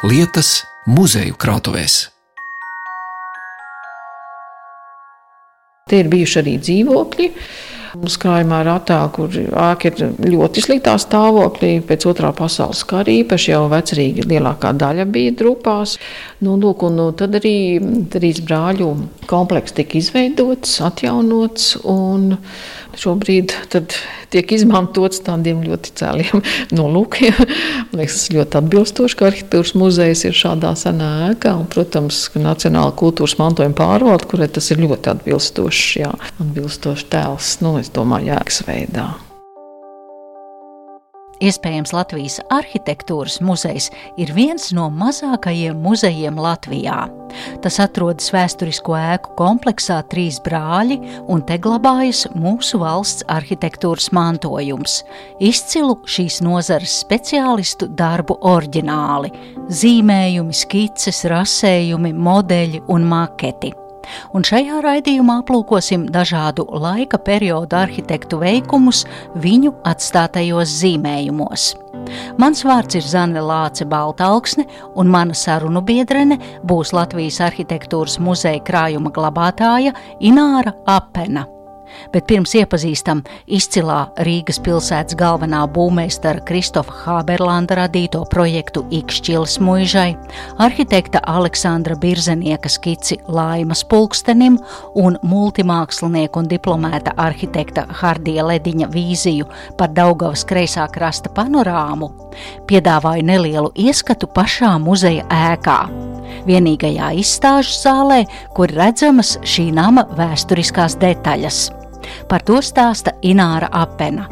[0.00, 2.06] lietas muzeju krātuvēs.
[5.90, 7.26] Tie ir bijuši arī dzīvokļi.
[7.90, 11.72] Skrājumā ir attēli, kur ēka ir ļoti sliktā stāvoklī.
[11.84, 15.96] Pēc otrā pasaules kara īpaši jau vecrīgi lielākā daļa bija drupās.
[16.40, 17.52] Nu, lūk, un, nu, tad arī
[18.08, 18.88] trīs brāļu
[19.28, 21.74] komplekss tika izveidots, atjaunots.
[23.00, 23.52] Šobrīd
[24.32, 26.42] tiek izmantots tādiem ļoti cēliem
[26.78, 27.38] nolūkiem.
[27.92, 31.58] Liekas, ļoti atbilstoši, ka arhitektūras muzejs ir šādā senā ēkā.
[31.60, 37.58] Un, protams, ka Nacionāla kultūras mantojuma pārvalde, kurai tas ir ļoti atbilstošs, jā, atbilstošs tēls,
[37.60, 39.10] nu, es domāju, jēgas veidā.
[41.40, 43.88] Iespējams, Latvijas arhitektūras muzejs
[44.20, 47.06] ir viens no mazākajiem muzejiem Latvijā.
[47.64, 50.98] Tas atrodas vēsturisko ēku kompleksā Trīs brāļi,
[51.32, 55.00] un te glabājas mūsu valsts arhitektūras mantojums.
[55.40, 59.32] Izcilu šīs nozares speciālistu darbu oriģināli-
[59.80, 63.72] zīmējumi, skices, rasējumi, modeļi un maketi
[64.34, 69.04] un šajā raidījumā aplūkosim dažādu laika periodu arhitektu veikumus
[69.36, 71.70] viņu atstātajos zīmējumos.
[72.40, 74.64] Mans vārds ir Zane Lāce Baltāksne,
[74.96, 81.46] un mana sarunu biedrene būs Latvijas arhitektūras muzeja krājuma glabātāja Ināra Apena.
[82.12, 90.14] Bet pirms iepazīstam izcilā Rīgas pilsētas galvenā būvmeistara Kristofa Hāberlanda radīto projektu Ikšķilas muižai,
[90.58, 94.58] arhitekta Aleksandra Birzenieka skici Laimas pulkstenim
[94.98, 99.48] un multimākslinieku un diplomēta arhitekta Hardija Lediņa vīziju
[99.78, 102.12] par Daugavas kreisā krasta panorāmu,
[102.70, 105.80] piedāvāju nelielu ieskatu pašā muzeja ēkā
[106.46, 108.22] vienīgajā izstāžu zālē,
[108.56, 111.79] kur redzamas šī nama vēsturiskās detaļas.
[112.28, 114.28] Par to stāsta Ināra Apena.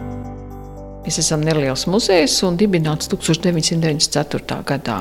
[1.08, 4.58] Mēs esam neliels muzejs un dibināts 1994.
[4.68, 4.98] gadā.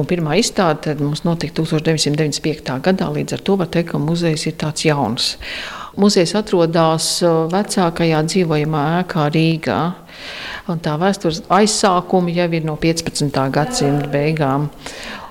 [0.00, 2.78] Un pirmā izstāde mums notika 1995.
[2.86, 5.34] gadā, līdz ar to var teikt, ka muzejs ir tāds jauns.
[6.00, 9.78] Muzejs atrodas uh, vecākajā dzīvojamā ēkā Rīgā.
[10.72, 13.44] Un tā vēstures aizsākumi jau ir no 15.
[13.52, 14.70] gadsimta beigām.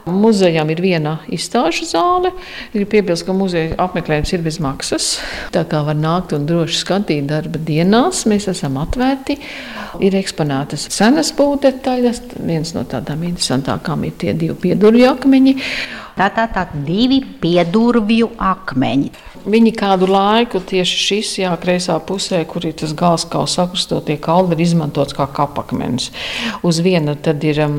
[0.07, 2.31] Muzejam ir viena izstāžu zāle.
[2.77, 5.09] Ir piebilst, ka muzeja apmeklējums ir bez maksas.
[5.55, 9.37] Tā kā var nākt un droši skatīt darba dienās, mēs esam atvērti.
[10.03, 12.23] Ir eksponētas senas būvdetaļas.
[12.47, 15.57] Viens no tādām interesantākām ir tie divi piedurju akmeņi.
[16.17, 19.26] Tā tā tā divi piedurvju akmeņi.
[19.47, 24.63] Viņi kādu laiku tieši šis, jā, kreisā pusē, kur ir tas galskaus sakrustotie kauli, ir
[24.65, 26.09] izmantots kā kapakmens.
[26.67, 27.77] Uz viena tad ir um,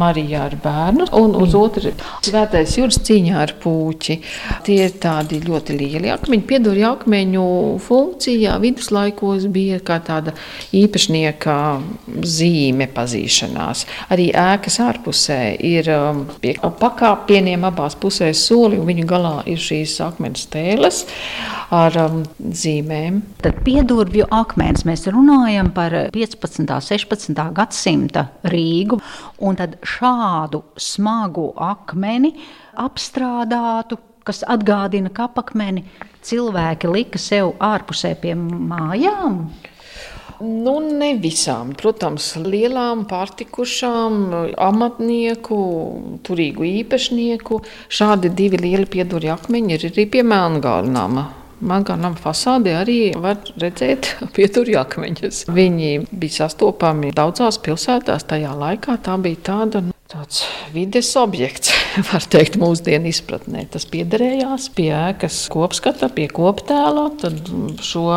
[0.00, 1.92] Marija ar bērnu, un uz otru
[2.24, 4.16] svētais jūras cīņā ar pūķi.
[4.64, 6.46] Tie ir tādi ļoti lieli akmeņi.
[6.48, 7.44] Piedori akmeņu
[7.84, 10.32] funkcijā viduslaikos bija kā tāda
[10.76, 11.58] īpašnieka
[12.24, 13.84] zīme pazīšanās.
[14.08, 20.00] Arī ēkas ārpusē ir um, pie pakāpieniem abās pusēs soli, un viņu galā ir šīs
[20.08, 21.04] akmens tēles
[21.70, 23.20] ar um, zīmēm.
[23.44, 26.64] Tad piedurvju akmens mēs runājam par 15.
[26.66, 27.42] un 16.
[27.56, 29.00] gadsimta Rīgu,
[29.46, 32.34] un tad šādu smagu akmeni
[32.80, 35.86] apstrādātu, kas atgādina kapakmeni,
[36.26, 39.44] cilvēki lika sev ārpusē pie mājām.
[40.40, 41.74] Nu, ne visām.
[41.76, 44.22] Protams, lielām, pārtikušām,
[44.56, 45.58] amatnieku,
[46.24, 47.60] turīgu īpašnieku.
[47.92, 51.26] Šādi divi lieli piedurļu akmeņi ir arī pie Melngāla.
[51.60, 55.44] Melngāla fasādē arī var redzēt piedurļu akmeņus.
[55.52, 58.96] Viņi bija sastopami daudzās pilsētās tajā laikā.
[59.04, 59.84] Tā bija tāda.
[59.84, 60.40] Nu, tāds
[60.72, 61.74] vides objekts,
[62.08, 63.66] var teikt, mūsdienu izpratnē.
[63.76, 67.10] Tas piederējās pie ēkas kopskata, pie koptēla.
[67.20, 67.52] Tad
[67.84, 68.08] šo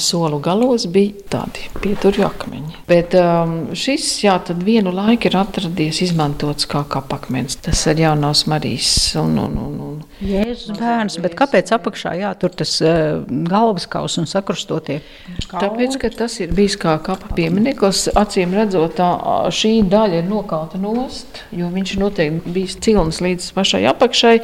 [0.00, 2.76] solu galos bija tādi pieturju akmeņi.
[2.88, 7.58] Bet um, šis jā, vienu laiku ir atradies izmantots kā kapakmens.
[7.64, 11.16] Tas ir jaunās Marijas un, un, un, un Jēzus bērns.
[11.24, 15.00] Bet kāpēc apakšā jā, tur tas uh, galvaskaus un sakrustotie?
[15.48, 15.62] Kauli?
[15.64, 18.06] Tāpēc, ka tas ir bijis kā kapa piemineklis.
[18.20, 19.08] Acīm redzot, tā,
[19.54, 24.36] šī daļa ir nokauta nost, jo viņš noteikti bijis cilnis līdz pašai apakšai,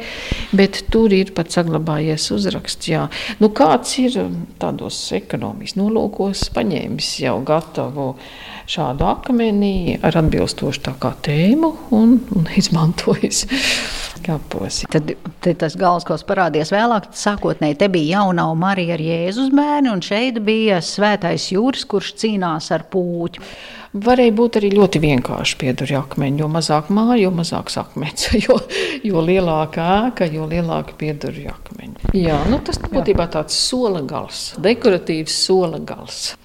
[0.57, 2.89] bet tur ir pat saglabājies uzraksts.
[2.89, 3.05] Jā.
[3.41, 4.17] Nu, kāds ir
[4.61, 8.11] tādos ekonomijas nolūkos paņēmis jau gatavu
[8.67, 10.95] šādu akmeni ar atbilstošu
[11.27, 13.45] tēmu un, un izmantojis
[14.27, 14.83] kapos.
[14.91, 15.13] Tad,
[15.43, 17.09] tad tas galvaskos parādījās vēlāk.
[17.15, 22.71] Sākotnēji te bija jaunā Marija ar Jēzus bērnu, un šeit bija svētais jūras, kurš cīnās
[22.75, 23.43] ar pūķu.
[23.97, 26.41] Varēja būt arī ļoti vienkārši piedurļu akmeņi.
[26.43, 28.27] Jo mazāk māja, jo mazāks akmens.
[28.47, 28.59] Jo,
[29.03, 32.11] jo lielāka ēka, jo lielāka piedurļu akmeņi.
[32.19, 36.35] Jā, nu tas būtībā tāds sola gals, dekoratīvs sola gals.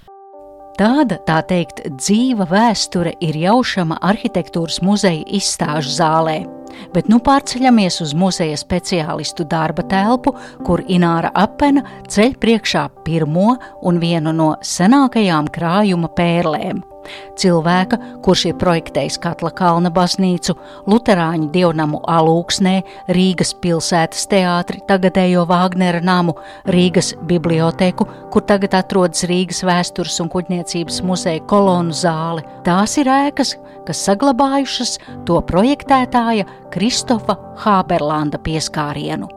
[0.80, 6.38] Tāda, tā teikt, dzīva vēsture ir jaušama arhitektūras muzeja izstāžu zālē.
[6.94, 10.34] Bet nu pārceļamies uz muzeja speciālistu darba telpu,
[10.66, 16.82] kur Ināra Apena ceļ priekšā pirmo un vienu no senākajām krājuma pērlēm
[17.38, 20.54] Cilvēka, kurš ir projektējis Katla kalna baznīcu,
[20.90, 22.74] Lutāņu dievnamu Alūksnē,
[23.16, 26.36] Rīgas pilsētas teātri, tagadējo Vāgnera namu,
[26.70, 32.46] Rīgas biblioteku, kur tagad atrodas Rīgas vēstures un kuģniecības muzeja kolonu zāle.
[32.66, 39.28] Tās ir ēkas, kas saglabājušas to projektētāja Kristofa Hāberlanda pieskārienu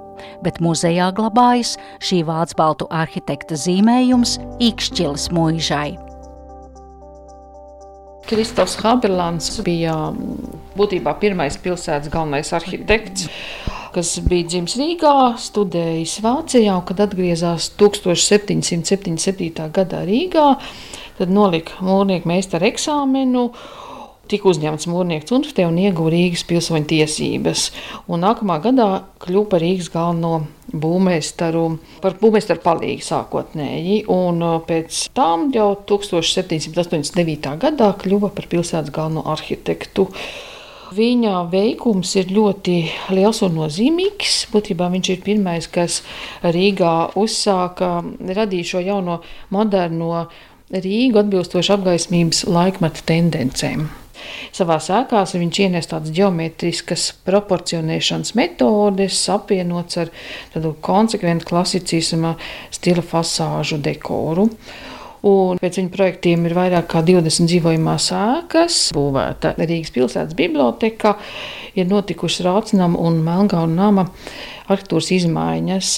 [0.43, 5.95] bet muzejā glabājas šī vācu baltu arhitekta zīmējums Ikšķilis mūžai.
[8.25, 9.93] Kristofs Haberlands bija
[10.77, 13.29] būtībā pirmais pilsētas galvenais arhitekts
[13.95, 19.69] kas bija dzimis Rīgā, studējis Vācijā, un kad atgriezās 1777.
[19.71, 20.47] gadā Rīgā,
[21.15, 23.45] tad nolika mūrnieku meistaru eksāmenu
[24.31, 27.69] tika uzņemts mūrnieks universitātē un ieguva Rīgas pilsoņu tiesības.
[28.09, 28.89] Un nākamā gadā
[29.23, 30.33] kļuva par Rīgas galveno
[30.73, 31.65] būvmeistaru,
[32.03, 34.01] par būvmeistaru palīgu sākotnēji.
[34.11, 37.55] Un uh, pēc tam jau 1789.
[37.61, 40.09] gadā kļuva par pilsētas galveno arhitektu.
[40.95, 42.75] Viņa veikums ir ļoti
[43.17, 44.45] liels un nozīmīgs.
[44.53, 46.03] Būtībā viņš ir pirmais, kas
[46.45, 47.97] Rīgā uzsāka,
[48.37, 49.19] radīja šo jauno
[49.51, 50.27] moderno
[50.71, 53.85] Rīgu atbilstoši apgaismības laikmeta tendencēm.
[54.55, 60.11] Savā sēkās viņš ienes tādas geometriskas proporcionēšanas metodes, apvienots ar
[60.55, 62.35] tādu konsekventu klasicisma
[62.73, 64.49] stila fasāžu dekoru.
[65.25, 71.15] Un pēc viņa projektiem ir vairāk kā 20 dzīvojamās ēkas, būvēta Rīgas pilsētas biblioteka,
[71.73, 74.05] ir notikušas Rācinama un Melngauna nama
[74.69, 75.95] arhitektūras izmaiņas.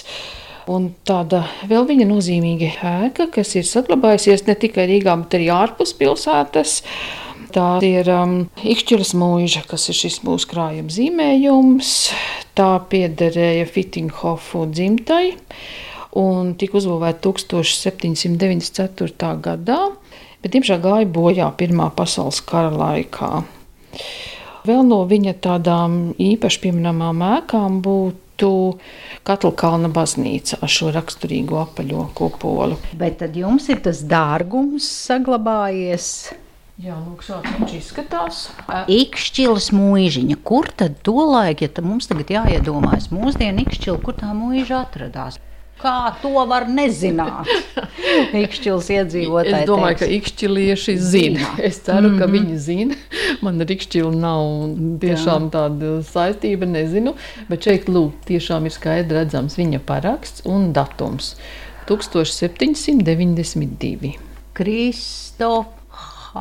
[0.71, 5.93] Un tāda vēl viena nozīmīga ēka, kas ir saglabājusies ne tikai Rīgā, bet arī ārpus
[5.99, 6.81] pilsētas,
[7.53, 11.91] Tā ir um, Ikšķiras mūža, kas ir šis mūsu krājuma zīmējums.
[12.57, 15.27] Tā piederēja Fittinghofu dzimtai
[16.17, 19.31] un tika uzbūvēta 1794.
[19.45, 19.81] gadā,
[20.41, 23.31] bet diemžēl gāja bojā Pirmā pasaules kara laikā.
[24.67, 28.15] Vēl no viņa tādām īpaši pieminamām ēkām būtu
[29.25, 32.75] Katla kalna baznīca ar šo raksturīgo apaļo kupolu.
[32.99, 36.11] Bet tad jums ir tas dārgums saglabājies?
[36.77, 38.39] Jā, lūk, šāds viņš izskatās.
[38.93, 40.35] Ikšķilas mūžiņa.
[40.45, 45.39] Kur tad to laik, ja mums tagad jāiedomājas mūsdienu ikšķila, kur tā mūža atradās?
[45.81, 47.49] Kā to var nezināt?
[48.43, 49.57] Ikšķils iedzīvotāji.
[49.57, 50.05] Es domāju, teiks.
[50.05, 51.45] ka ikšķilieši zina.
[51.57, 52.19] Es ceru, mm -hmm.
[52.19, 52.33] ka mhm.
[52.35, 52.95] viņi zina.
[53.41, 54.41] Man ar ikšķilu nav
[55.01, 55.51] tiešām Jā.
[55.57, 57.15] tāda saistība, nezinu.
[57.49, 61.35] Bet šeit, lūk, tiešām ir skaidri redzams viņa paraksts un datums.
[61.89, 64.13] 1792.
[64.53, 65.76] Kristof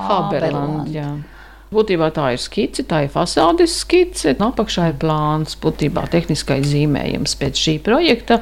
[0.09, 1.25] Haberland.
[1.67, 4.37] Būtībā tā ir skice, tā ir fasādes skice.
[4.39, 8.39] Apakšā ir plāns, būtībā tehniskais zīmējums pēc šī projekta.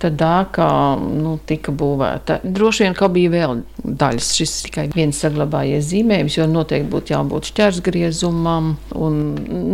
[0.00, 0.70] Tad ēka
[1.02, 2.40] nu, tika būvēta.
[2.42, 4.32] Droši vien, ka bija vēl daļas.
[4.40, 9.22] Šis tikai viens saglabājies zīmējums, jo noteikti būtu jābūt šķērsgriezumam un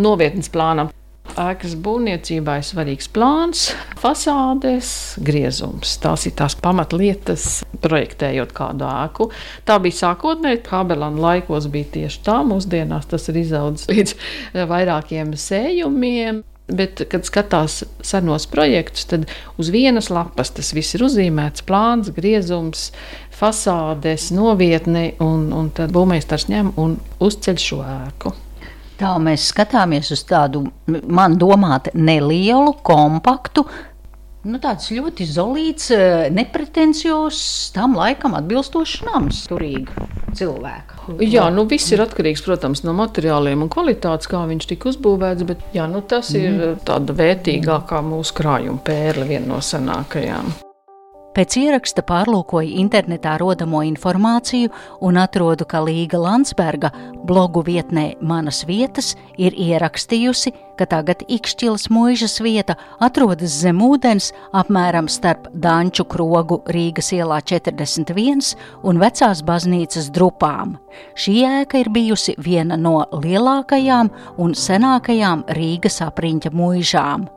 [0.03, 0.91] novietnes plānam.
[1.39, 3.69] Ēkas būvniecībā ir svarīgs plāns,
[4.01, 4.91] fasādes,
[5.23, 5.97] griezums.
[6.03, 9.29] Tās ir tās pamatlietas, projektējot kādu ēku.
[9.69, 12.41] Tā bija sākotnēji, Habelāna laikos bija tieši tā.
[12.49, 14.15] Mūsdienās tas ir izaudzis līdz
[14.71, 16.45] vairākiem sējumiem.
[16.69, 19.23] Bet, kad skatās senos projektus, tad
[19.57, 22.91] uz vienas lapas tas viss ir uzzīmēts, plāns, griezums,
[23.33, 28.35] fasādes, novietne, un, un tad būvmeistars ņem un uzceļ šo ēku.
[28.99, 33.65] Tā mēs skatāmies uz tādu man domātu nelielu, kompaktu.
[34.49, 40.07] Nu, tāds ļoti izolēts, eh, nepretenciozs, tam laikam atbilstošs nams, turīgi
[40.39, 41.19] cilvēka.
[41.25, 45.67] Jā, nu viss ir atkarīgs, protams, no materiāliem un kvalitātes, kā viņš tika uzbūvēts, bet
[45.75, 46.39] jā, nu, tas mm.
[46.39, 50.68] ir tāda vērtīgākā mūsu krājuma pērle, viena no senākajām.
[51.39, 54.73] Pēc ieraksta pārlūkoju internetā rodamo informāciju
[55.07, 56.91] un atrodu, ka Līga Landsberga
[57.29, 65.07] blogu vietnē Manas vietas ir ierakstījusi, ka tagad Ikšķilas mūžas vieta atrodas zem ūdens apmēram
[65.07, 70.75] starp Danču krogu Rīgas ielā 41 un vecās baznīcas drupām.
[71.15, 74.11] Šī ēka ir bijusi viena no lielākajām
[74.43, 77.31] un senākajām Rīgas apriņķa mūžām.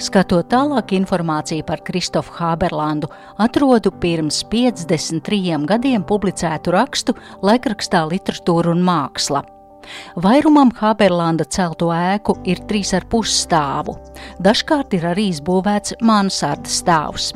[0.00, 8.84] Skatot tālāk informāciju par Kristofu Hāberlandu, atrodu pirms 53 gadiem publicētu rakstu laikrakstā Literatūra un
[8.86, 9.44] māksla.
[10.20, 13.96] Vairumam Haberlanda celto ēku ir trīs ar pus stāvu.
[14.42, 17.30] Dažkārt ir arī izbūvēts mansardas stāvs.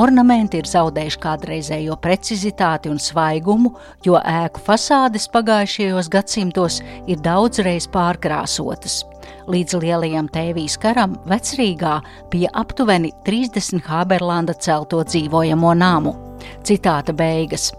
[0.00, 3.74] Ornamenti ir zaudējuši kādreizējo precizitāti un svaigumu,
[4.06, 6.78] jo ēku fasādes pagājušajos gadsimtos
[7.10, 9.02] ir daudzreiz pārkrāsotas.
[9.50, 11.96] Līdz lielajam tēvijas karam vecrīgā
[12.30, 16.12] bija aptuveni 30 Haberlanda celto dzīvojamo namu.
[16.62, 17.72] Citāta beigas.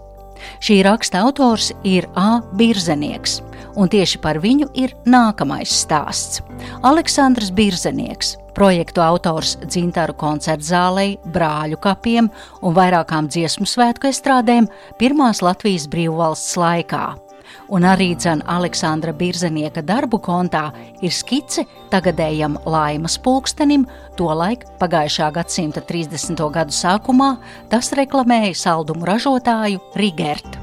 [0.60, 2.42] Šī raksta autors ir A.
[2.58, 3.38] Birzenieks,
[3.78, 6.42] un tieši par viņu ir nākamais stāsts.
[6.84, 12.28] Aleksandrs Birzenieks, projektu autors dzintaru koncertu zālei, brāļu kapiem
[12.60, 14.68] un vairākām dziesmu svētku estrādēm
[15.00, 17.06] Pirmās Latvijas brīvvalsts laikā
[17.68, 20.70] un arī dzēna Aleksandra Birzenieka darbu kontā
[21.02, 23.86] ir skice tagadējam laimas pulkstenim,
[24.18, 26.42] tolaik pagājušā gadsimta 30.
[26.54, 27.36] gadu sākumā
[27.72, 30.58] tas reklamēja saldumu ražotāju Rigert.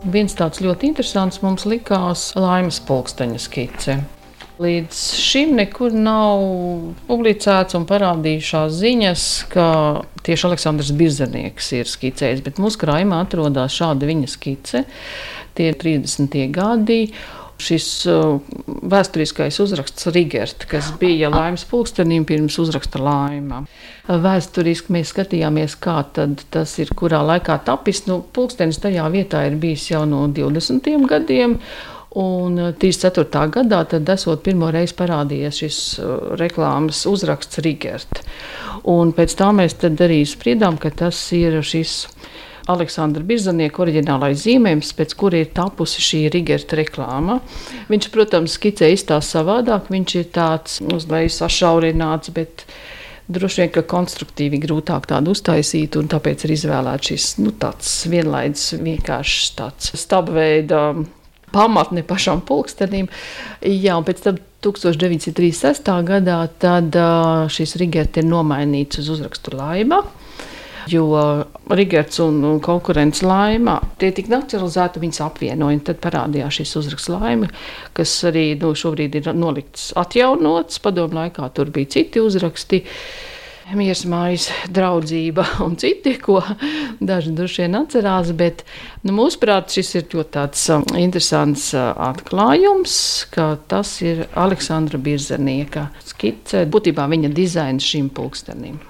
[0.00, 3.98] Viens tāds ļoti interesants mums likās laimas pulksteņa skice.
[4.60, 6.42] Līdz šim nekur nav
[7.08, 9.22] publicēts un parādījušās ziņas,
[9.54, 9.66] ka
[10.26, 14.82] tieši Aleksandrs Birzenieks ir skicējis, bet mūsu krājumā atrodas šāda viņa skice
[15.56, 16.36] tie 30.
[16.52, 16.98] gadi.
[17.60, 18.40] Šis uh,
[18.92, 23.62] vēsturiskais uzraksts Rigert, kas bija laimes pulkstenim pirms uzraksta laima.
[24.08, 28.04] Vēsturiski mēs skatījāmies, kā tas ir, kurā laikā tapis.
[28.08, 30.92] Nu, pulkstenis tajā vietā ir bijis jau no 20.
[31.08, 31.56] gadiem.
[32.18, 33.22] Un 34.
[33.22, 38.24] Uh, gadā, tad esot pirmo reizi parādījies šis uh, reklāmas uzraksts Rigert.
[38.90, 42.08] Un pēc tam mēs arī spriedām, ka tas ir šis
[42.70, 47.38] Aleksandra Birzanieka oriģinālais zīmējums, pēc kura ir tapusi šī Rigerta reklāma.
[47.90, 52.66] Viņš, protams, skicē izstāsta savādāk, viņš ir tāds uz leju sašaurināts, bet
[53.30, 58.74] droši vien, ka konstruktīvi grūtāk tādu uztaisīt, un tāpēc ir izvēlēts šis nu, tāds vienlaidis
[58.82, 60.82] vienkāršs tāds stabveida
[61.52, 63.10] pamatne pašam pulkstenim.
[63.64, 65.90] Jā, un pēc tam 1936.
[66.08, 66.96] gadā tad,
[67.52, 70.02] šis Rigerts ir nomainīts uz uzrakstu laima
[70.88, 75.80] jo Rigards un, konkurence laima tie tik nacionalizēti, viņas apvienoja.
[75.90, 77.50] Tad parādījās šis uzraksts laima,
[77.96, 80.80] kas arī nu, šobrīd ir nolikts atjaunots.
[80.82, 82.84] Padomu laikā tur bija citi uzraksti.
[82.84, 83.29] Mieras
[83.76, 86.40] mājas, draudzība un citi, ko
[87.00, 88.32] daži droši vien atcerās.
[88.36, 88.64] Bet,
[89.06, 92.94] nu, mūsuprāt, šis ir ļoti um, interesants uh, atklājums,
[93.34, 98.80] ka tas ir Aleksandra Birzenieka skice, būtībā viņa dizains šim pulkstenim.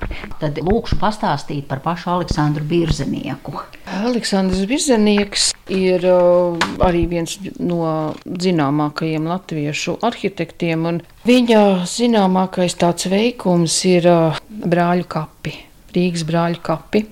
[0.41, 3.59] Tad lūkšu pastāstīt par pašu Aleksandru Birzenieku.
[4.01, 6.57] Aleksandrs Birzenieks ir uh,
[6.87, 10.87] arī viens no zināmākajiem latviešu arhitektiem,
[11.29, 15.57] viņa zināmākais tāds veikums ir uh, brāļu kapi,
[15.95, 17.07] Rīgas brāļu kapi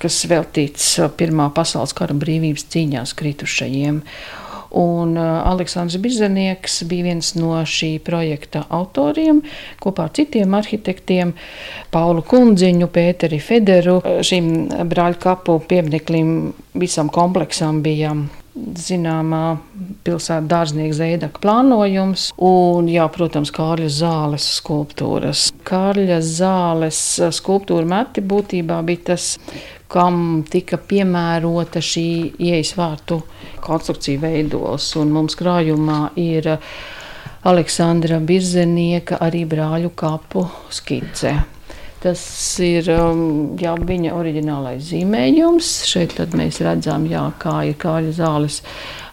[0.00, 4.02] kas veltīts uh, Pirmā pasaules kara brīvības cīņās kritušajiem.
[4.76, 9.40] Un uh, Aleksandrs Birzenieks bija viens no šī projekta autoriem
[9.80, 11.32] kopā ar citiem arhitektiem-
[11.94, 14.00] Paulu Kundziņu, Pēteri Federu.
[14.26, 18.12] Šim brāļu kapu piemineklim visam kompleksam bija
[18.56, 19.58] zināmā
[20.06, 25.50] pilsētas dārznieka Zēdaka plānojums, un, jā, protams, Kārļa zāles skulptūras.
[25.68, 27.00] Kārļa zāles
[27.36, 29.34] skulptūra meti būtībā bija tas
[29.92, 32.06] kam tika piemērota šī
[32.42, 33.20] ieejas vārtu
[33.64, 34.88] konstrukcija veidos.
[34.98, 36.50] Un mums krājumā ir
[37.46, 41.36] Aleksandra Birzenieka arī brāļu kapu skice.
[42.02, 42.20] Tas
[42.62, 45.70] ir um, jā, viņa oriģinālais zīmējums.
[45.88, 48.60] Šeit mēs redzam, jā, kā ir kāļa zāles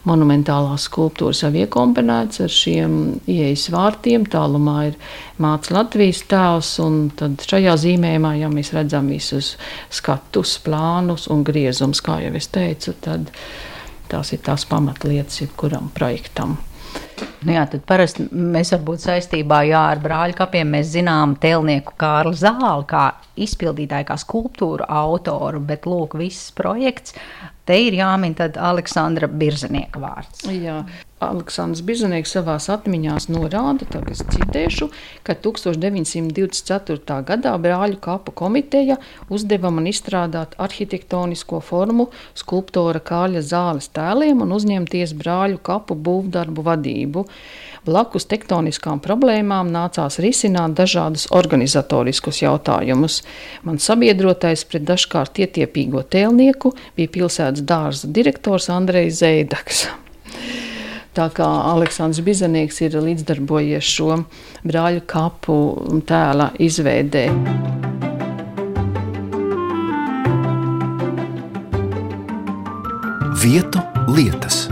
[0.04, 4.26] monumentālās skulptūras jau iekombinēts ar šiem ieejas vārtiem.
[4.28, 4.98] Tālumā ir
[5.40, 7.08] māca Latvijas tēls, un
[7.40, 9.54] šajā zīmējumā jau mēs redzam visus
[9.88, 12.92] skatus, plānus un griezumus, kā jau es teicu.
[13.00, 13.32] Tad
[14.12, 16.58] tās ir tās pamatlietas jebkuram projektam.
[17.44, 22.34] Nu jā, tad parasti mēs varbūt saistībā jā, ar brāļu kapiem mēs zinām telnieku Kārlu
[22.38, 23.08] Zāli kā
[23.46, 27.16] izpildītāju, kā skulptūru autoru, bet lūk, viss projekts
[27.64, 30.44] Te ir jāmin Aleksandra Birzenieka vārds.
[30.52, 30.82] Jā.
[31.22, 34.88] Aleksandrs Birzenieks savā atmiņā norāda, es citēšu,
[35.22, 37.18] ka 1924.
[37.28, 38.96] gadā brāļu kapu komiteja
[39.30, 47.24] uzdeva man izstrādāt arhitektonisko formu skulptora Kāļa zāles tēliem un uzņemties brāļu kapu būvdarbu vadību.
[47.86, 53.22] Blakus tektoniskām problēmām nācās risināt dažādus organizatoriskus jautājumus.
[53.62, 59.86] Man sabiedrotais pret dažkārt ietiepīgo tēlnieku bija pilsētas dārza direktors Andrejs Zeidaks.
[61.14, 64.16] Tā kā Aleksandrs Bizanieks ir līdzdarbojies šo
[64.66, 65.54] brāļu kapu
[66.10, 67.28] tēla izveidē.
[73.44, 73.78] Vietu
[74.10, 74.64] lietas.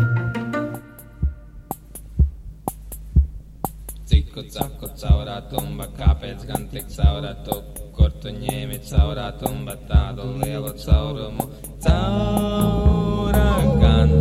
[4.10, 7.62] Ciku caku caurā tumba, kāpēc gan tik caurā tu,
[7.94, 11.52] kur tu ņēmi caurā tumba tādu lielu caurumu?
[11.86, 14.16] Caurā gan,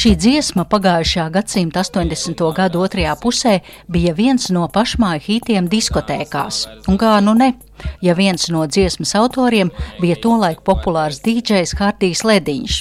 [0.00, 2.40] Šī dziesma pagājušā gadsimta 80.
[2.56, 6.88] gadu otrajā pusē bija viens no pašmāju hitiem diskotēkās.
[6.88, 7.52] Un kā nu ne,
[8.00, 9.68] ja viens no dziesmas autoriem
[10.00, 12.80] bija tolaik populārs DJs Hardijs Lediņš.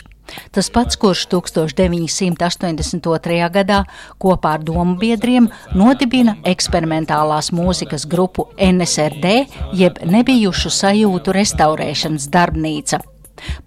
[0.56, 3.52] Tas pats, kurš 1982.
[3.52, 3.84] gadā
[4.16, 9.44] kopā ar domu biedriem nodibina eksperimentālās mūzikas grupu NSRD,
[9.76, 13.09] jeb nebijušu sajūtu restaurēšanas darbnīca.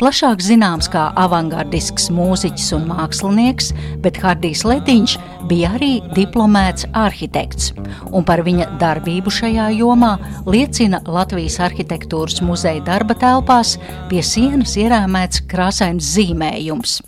[0.00, 3.72] Plašāk zināms kā avangardisks mūziķis un mākslinieks,
[4.04, 5.12] bet Hardijs Letiņš
[5.50, 7.72] bija arī diplomēts arhitekts,
[8.10, 10.12] un par viņa darbību šajā jomā
[10.46, 13.70] liecina Latvijas arhitektūras muzeja darba telpās
[14.10, 17.00] pie sienas ierāmēts krāsains zīmējums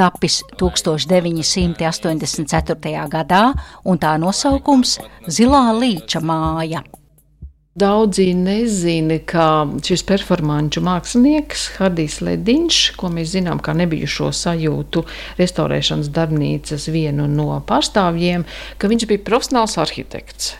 [0.00, 3.04] tapis 1984.
[3.12, 3.42] gadā,
[3.84, 4.98] un tā nosaukums-
[5.34, 6.80] Zilā līča māja.
[7.78, 9.44] Daudzi nezina, ka
[9.86, 15.04] šis performāņu mākslinieks Hardijs Lediņš, ko mēs zinām kā nebijušo sajūtu
[15.38, 18.42] restaurēšanas darbnīcas vienu no pārstāvjiem,
[18.74, 20.50] ka viņš bija profesionāls arhitekts.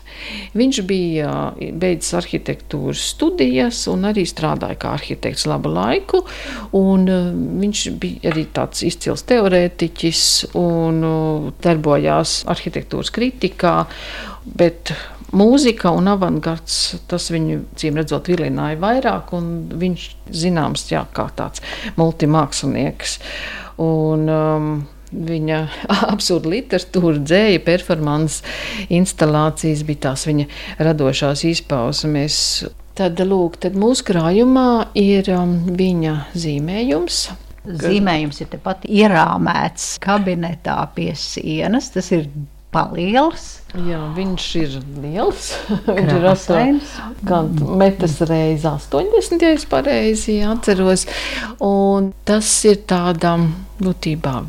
[0.55, 6.23] Viņš bija beidzis arhitektūras studijas un arī strādāja kā arhitekts labu laiku.
[6.71, 10.27] Viņš bija arī tāds izcils teorētiķis
[10.63, 11.03] un
[11.59, 13.81] darbojās arhitektūras kritikā.
[14.47, 14.95] Bet
[15.35, 16.79] mūzika un avangards,
[17.11, 20.07] tas viņu cīm redzot vilināja vairāk, un viņš
[20.43, 21.63] zināms jā, kā tāds
[21.99, 23.19] multimākslinieks.
[23.81, 24.73] Un, um,
[25.11, 25.57] Viņa
[26.13, 28.45] absurda literatūra, dzēja, performances,
[28.87, 30.45] instalācijas bija tās viņa
[30.87, 32.37] radošās izpausmes.
[32.95, 37.25] Tad, lūk, tad mūsu krājumā ir um, viņa zīmējums.
[37.61, 41.91] Zīmējums ir tepat ierāmēts kabinetā pie sienas.
[41.93, 42.25] Tas ir
[42.71, 43.49] paliels.
[43.71, 45.51] Jā, viņš ir liels.
[45.87, 51.05] viņš ir aptuveni metrs reizes 80, ja es pareizi atceros.
[51.63, 53.37] Un tas ir tādā
[53.81, 54.41] būtībā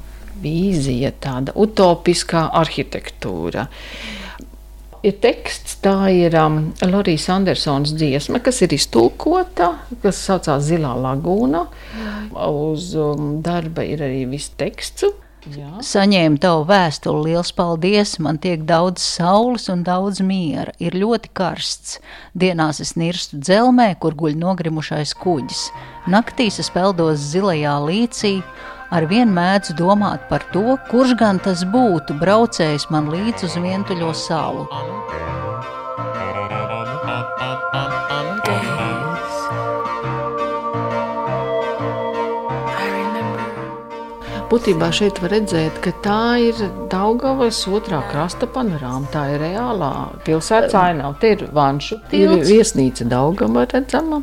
[0.42, 3.68] vīzija, tāda utopiskā arhitektūra.
[5.02, 11.64] Ir teksts, tā ir um, Lorijas Andersons dziesma, kas ir iztulkota, kas saucās Zilā lagūna.
[12.38, 15.10] Uz um, darba ir arī viss teksts.
[15.50, 15.80] Jā.
[15.82, 18.14] Saņēmu tavu vēstuli, liels paldies.
[18.22, 20.70] Man tiek daudz saules un daudz miera.
[20.78, 21.98] Ir ļoti karsts.
[22.38, 25.66] Dienās es nirstu dzelmē, kur guļ nogrimušais kuģis.
[26.14, 28.36] Naktīs es peldos zilajā līcī.
[28.92, 34.12] Ar vienu mēdzu domāt par to, kurš gan tas būtu braucējis man līdz uz vientuļo
[34.14, 34.68] salu.
[44.52, 46.58] Būtībā šeit var redzēt, ka tā ir
[46.92, 49.08] Daugavas otrā krasta panorāma.
[49.08, 49.92] Tā ir reālā
[50.26, 51.14] pilsētas ainava.
[51.22, 54.18] Te ir vanšu, ir viesnīca Daugava redzama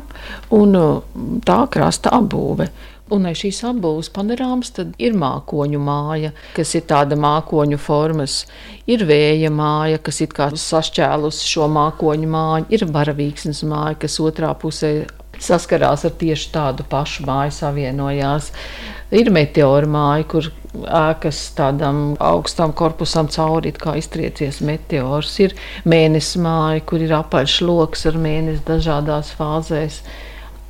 [0.54, 1.00] un uh,
[1.42, 2.68] tā krasta apbūve.
[3.10, 4.70] Un aiz šīs apbūves panorāmas
[5.02, 8.44] ir mākoņu māja, kas ir tāda mākoņu formas.
[8.86, 12.70] Ir vēja māja, kas ir kā sašķēlus šo mākoņu māju.
[12.78, 14.94] Ir varavīksnes māja, kas otrā pusē
[15.42, 18.52] saskarās ar tieši tādu pašu māju savienojās.
[19.10, 20.46] Ir meteora māja, kur
[20.86, 25.32] ēkas tādam augstam korpusam cauri kā iztriecies meteors.
[25.42, 25.56] Ir
[25.88, 30.00] mēnesis māja, kur ir apaļš lokus ar mēnesi dažādās fāzēs.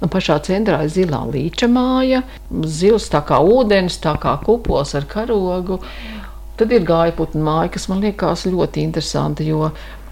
[0.00, 2.22] Un pašā centrā ir zilā līča māja,
[2.64, 5.82] zils tā kā ūdens, tā kā kupols ar karogu.
[6.56, 9.68] Tad ir gājputnu māja, kas man liekas ļoti interesanti, jo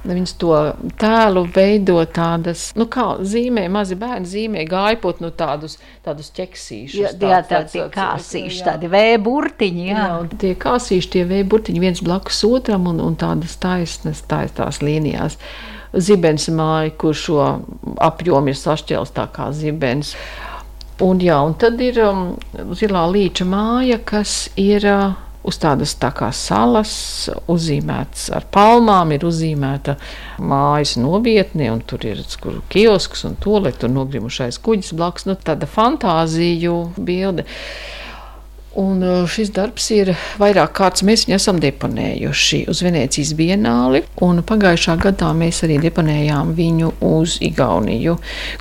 [0.07, 0.53] Viņš to
[1.01, 5.75] tēlu veido tādas, nu, kā zīmē, mazi bērni zīmē gājput, nu, tādus,
[6.07, 7.01] tādus ķeksīšus.
[7.01, 10.07] Jā, jā tādi kāsīši, tādi vēburtiņi, jā.
[10.07, 15.39] Jā, tie kāsīši, tie vēburtiņi viens blakus otram un, un tādas taisnas, taisnās līnijās.
[15.99, 17.43] Zibens māja, kur šo
[18.05, 20.15] apjomu ir sašķēlis tā kā zibens.
[21.03, 22.29] Un, jā, un tad ir um,
[22.79, 26.93] zilā līča māja, kas ir uh, uz tādas tā kā salas,
[27.51, 29.97] uzzīmēts ar palmām, ir uzzīmēta
[30.43, 35.29] mājas novietne, un tur ir kur kiosks un toaletu un nogrimušais kuģis blakus.
[35.29, 37.47] Nu, tāda fantāziju bilde.
[38.77, 44.05] Un uh, šis darbs ir vairāk kārtas, mēs viņu esam deponējuši uz Venecijas bienāli.
[44.19, 48.19] Pagājušā gadā mēs arī deponējām viņu uz Igauniju,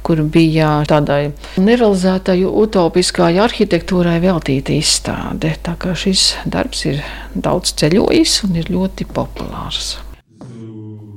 [0.07, 5.53] kur bija tādai nerealizētai utopiskai arhitektūrai veltīta izstāde.
[5.63, 7.03] Tā kā šis darbs ir
[7.35, 9.97] daudz ceļojis un ir ļoti populārs.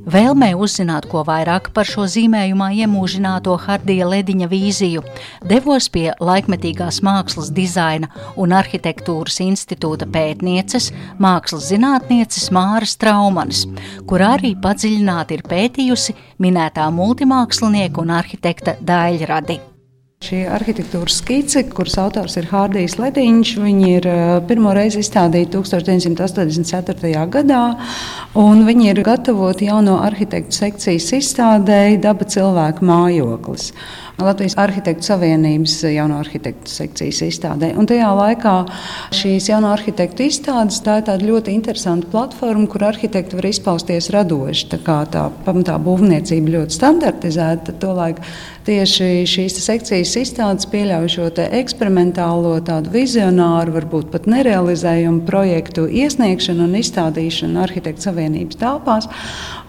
[0.09, 5.03] Vēlmē uzzināt, ko vairāk par šo zīmējumā iemūžināto Hardija Lediņa vīziju,
[5.45, 8.09] devos pie laikmetīgās mākslas dizaina
[8.41, 10.89] un arhitektūras institūta pētnieces,
[11.21, 13.67] mākslas zinātnieces Māras Traumanis,
[14.09, 19.70] kur arī padziļināti ir pētījusi minētā multimākslinieka un arhitekta Daļradi.
[20.21, 23.53] Šī arhitektūras skice, kuras autors ir Hārdijs Lediņš,
[23.89, 24.09] ir
[24.51, 27.23] pirmo reizi izstādīti 1984.
[27.33, 27.61] gadā,
[28.67, 33.71] viņi ir gatavoti jauno arhitektu sekcijas izstādēji Daba cilvēku mājoklis.
[34.19, 37.71] Latvijas Arhitektu Savienības jauno arhitektu sekcijas izstādē.
[37.79, 38.55] Un tajā laikā
[39.17, 44.69] šīs jauno arhitektu izstādes tā ir tāda ļoti interesanta platforma, kur arhitekti var izpausties radoši.
[44.75, 48.21] Tā kā tā pamatā būvniecība ļoti standartizēta, tolaik
[48.69, 56.77] tieši šīs sekcijas izstādes pieļauj šo eksperimentālo, tādu vizionāru, varbūt pat nerealizējumu projektu iesniegšanu un
[56.81, 59.09] izstādīšanu Arhitektu Savienības telpās.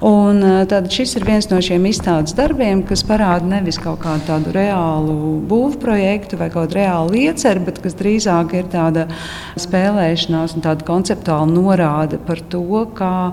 [0.01, 4.40] Un, tad šis ir viens no šiem izstādes darbiem, kas parāda nevis kaut kādu tādu
[4.55, 9.07] reālu būvprojektu vai kādu reālu ieceru, bet kas drīzāk ir tāda
[9.59, 13.31] spēlēšanās un tāda konceptuāla norāde par to, kā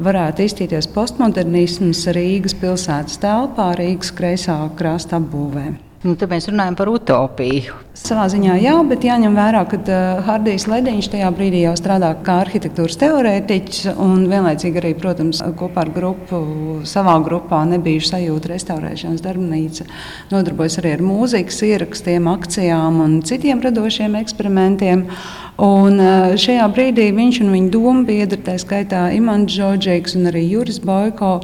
[0.00, 5.89] varētu izstīties postmodernisms Rīgas pilsētas telpā, Rīgas kreisā krasta apbūvē.
[6.00, 7.74] Nu, tad mēs runājam par utopiju.
[8.00, 12.38] Savā ziņā jā, bet jāņem vērā, ka uh, Hardijs Lediņš tajā brīdī jau strādā kā
[12.40, 16.40] arhitektūras teorētiķis un vienlaicīgi arī, protams, kopā ar grupu
[16.88, 19.84] savā grupā nebija sajūta restaurēšanas darbnīca.
[20.32, 25.04] Nodarbojas arī ar mūzikas ierakstiem, akcijām un citiem radošiem eksperimentiem.
[25.60, 25.98] Un
[26.40, 31.40] šajā brīdī viņš un viņa domu biedri, tā skaitā Imants Žodžēks un arī Juris Boiko,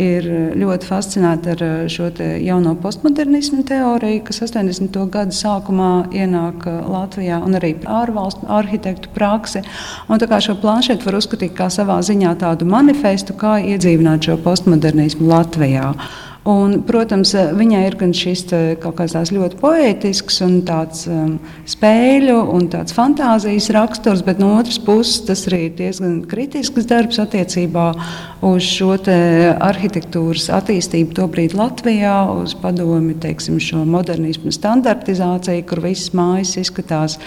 [0.00, 2.10] ir ļoti fascinēti ar šo
[2.44, 4.96] jauno postmodernismu teoriju, kas 80.
[5.12, 9.64] gadu sākumā ienāk Latvijā, un arī ārvalstu arhitektu praksi.
[10.08, 14.38] Un tā kā šo planšetu var uzskatīt kā savā ziņā tādu manifestu, kā iedzīvināt šo
[14.44, 15.92] postmodernismu Latvijā.
[16.48, 18.46] Un, protams, viņai ir gan šis
[18.80, 21.34] kaut kāds ļoti poētisks un tāds um,
[21.68, 27.20] spēļu un tāds fantāzijas raksturs, bet no otras puses tas arī ir diezgan kritisks darbs
[27.20, 27.90] attiecībā
[28.48, 36.54] uz šo arhitektūras attīstību tobrīd Latvijā, uz padomi teiksim, šo modernismu standartizāciju, kur visas mājas
[36.62, 37.18] izskatās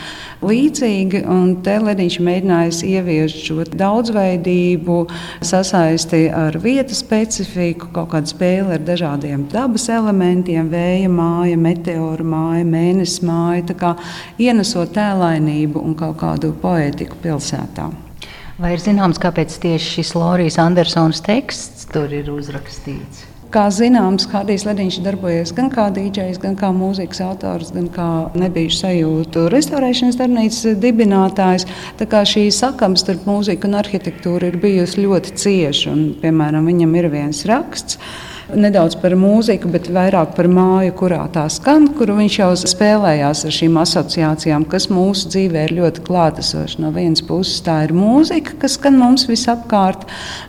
[0.41, 1.21] līdzīgi.
[1.62, 4.97] Te Lenīčs mēģinājis ieviest šo daudzveidību,
[5.45, 9.11] sasaisti ar vietas specifiku, kaut kādu spēli ar dažādiem
[9.52, 13.95] dabas elementiem, vēja māja, meteora māja, mēnesis māja, kā
[14.39, 17.89] ienesot tēlainību un kaut kādu poētiku pilsētā.
[18.62, 23.26] Vai ir zināms, kāpēc tieši šis Lorijas Andersons teksts tur ir uzrakstīts?
[23.52, 28.06] Kā zināms, Hādijs Lediņš darbojas gan kā dīdžejs, gan kā mūzikas autors, gan kā
[28.39, 31.65] nebija sajūtu restaurēšanas darbnīcas dibinātājs.
[32.00, 35.91] Tā kā šī sakams starp mūziku un arhitektūru ir bijusi ļoti cieša.
[35.91, 38.00] Un, piemēram, viņam ir viens raksts
[38.57, 43.55] nedaudz par mūziku, bet vairāk par māju, kurā tā skan, kur viņš jau spēlējās ar
[43.55, 46.81] šīm asociācijām, kas mūsu dzīvē ir ļoti klātesoša.
[46.83, 50.07] No vienas puses tā ir mūzika, kas skan mums visapkārt,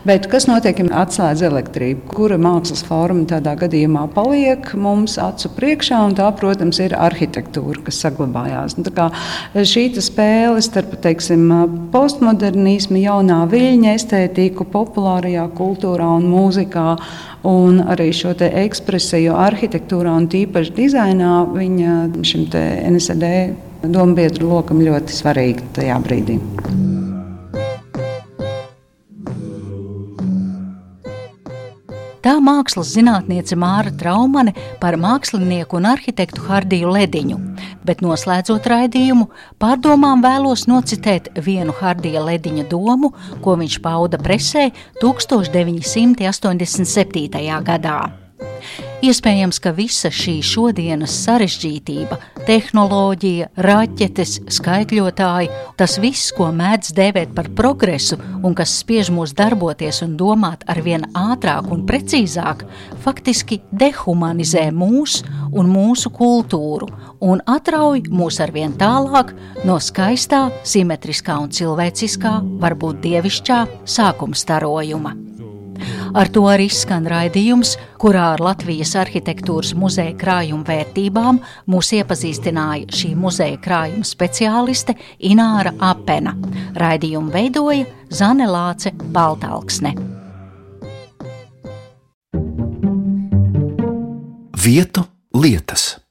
[0.09, 6.03] bet kas notiek, ja atslēdz elektrību, kura mākslas forma tādā gadījumā paliek mums acu priekšā,
[6.09, 8.79] un tā, protams, ir arhitektūra, kas saglabājās.
[8.79, 11.49] Nu, šī spēle starp teiksim,
[11.93, 16.89] postmodernismu, jaunā viļņa estētiku, populārajā kultūrā un mūzikā
[17.43, 22.49] Un arī šo ekspresiju arhitektūrā un tīpaši dizainā viņa šim
[22.93, 23.35] NSD
[23.83, 26.41] domu biedru lokam ļoti svarīga tajā brīdī.
[32.23, 37.35] Tā mākslas zinātniece Māra Traumane par mākslinieku un arhitektu Hardiju Lediņu,
[37.83, 39.27] bet noslēdzot raidījumu,
[39.59, 43.11] pārdomām vēlos nocitēt vienu Hardija Lediņa domu,
[43.43, 44.71] ko viņš pauda presē
[45.03, 47.59] 1987.
[47.67, 48.22] gadā.
[49.03, 55.49] Iespējams, ka visa šī šodienas sarežģītība, tehnoloģija, raķetes, skaitļotāji,
[55.81, 60.79] tas viss, ko mēdz dēvēt par progresu un kas spiež mūs darboties un domāt ar
[60.87, 62.63] vien ātrāk un precīzāk,
[63.03, 66.87] faktiski dehumanizē mūs un mūsu kultūru
[67.27, 69.35] un atrauj mūs ar vien tālāk
[69.67, 73.61] no skaistā, simetriskā un cilvēciskā, varbūt dievišķā
[73.99, 75.32] sākuma starojuma.
[76.15, 81.41] Ar to arī skan raidījums, kurā ar Latvijas arhitektūras muzeja krājuma vērtībām
[81.73, 84.97] mūs iepazīstināja šī muzeja krājuma speciāliste
[85.31, 86.37] Ināra Apena.
[86.79, 89.97] Raidījumu veidoja Zane Lāce Baltalksne.
[94.63, 95.03] Vietu
[95.35, 96.02] lietas.